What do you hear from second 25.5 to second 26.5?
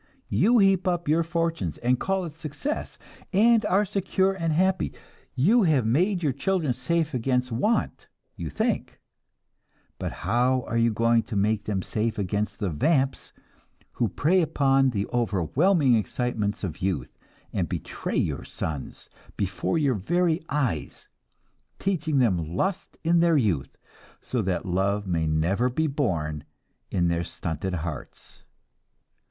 be born